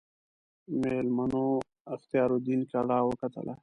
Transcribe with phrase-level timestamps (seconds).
[0.81, 1.45] میلمنو
[1.93, 3.53] اختیاردین کلا وکتله.